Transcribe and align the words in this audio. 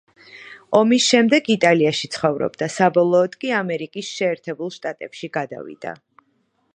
ომის 0.77 1.03
შემდეგ 1.09 1.49
იტალიაში 1.55 2.09
ცხოვრობდა, 2.15 2.71
საბოლოოდ 2.77 3.37
კი 3.45 3.53
ამერიკის 3.59 4.11
შეერთებულ 4.21 4.75
შტატებში 4.81 5.31
გადავიდა. 5.41 5.97